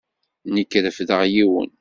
[0.53, 1.71] Nekk refdeɣ yiwen.